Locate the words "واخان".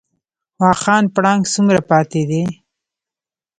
0.61-1.03